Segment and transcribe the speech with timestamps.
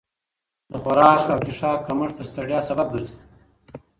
[0.71, 3.15] د خوراک او څښاک کمښت د ستړیا سبب ګرځي.